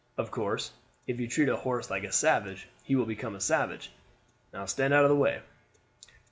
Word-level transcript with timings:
Of 0.17 0.31
course 0.31 0.71
if 1.05 1.19
you 1.19 1.27
treat 1.27 1.47
a 1.47 1.55
horse 1.55 1.91
like 1.91 2.03
a 2.03 2.11
savage 2.11 2.67
he 2.83 2.95
will 2.95 3.05
become 3.05 3.39
savage. 3.39 3.91
Now, 4.51 4.65
stand 4.65 4.95
out 4.95 5.03
of 5.05 5.11
the 5.11 5.15
way." 5.15 5.43